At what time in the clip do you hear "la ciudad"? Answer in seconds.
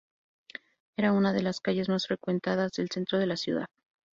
3.27-3.67